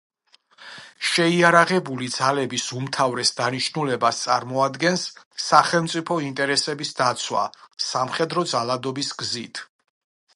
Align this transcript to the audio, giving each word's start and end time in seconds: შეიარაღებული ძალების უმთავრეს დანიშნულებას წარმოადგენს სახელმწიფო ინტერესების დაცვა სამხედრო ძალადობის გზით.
შეიარაღებული 1.07 2.07
ძალების 2.13 2.63
უმთავრეს 2.79 3.31
დანიშნულებას 3.39 4.21
წარმოადგენს 4.23 5.05
სახელმწიფო 5.49 6.17
ინტერესების 6.31 6.95
დაცვა 7.03 7.45
სამხედრო 7.93 8.47
ძალადობის 8.55 9.13
გზით. 9.23 9.63